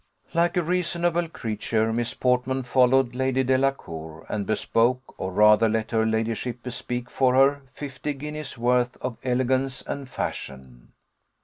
[0.33, 6.07] Like a reasonable creature, Miss Portman followed Lady Delacour, and bespoke, or rather let her
[6.07, 10.93] ladyship bespeak for her, fifty guineas' worth of elegance and fashion.